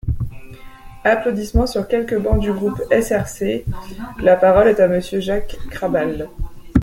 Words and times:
(Applaudissements 1.03 1.67
sur 1.67 1.87
quelques 1.87 2.17
bancs 2.17 2.39
du 2.39 2.51
groupe 2.51 2.81
SRC.) 2.89 3.65
La 4.19 4.35
parole 4.35 4.67
est 4.67 4.79
à 4.79 4.87
Monsieur 4.87 5.19
Jacques 5.19 5.59
Krabal. 5.69 6.27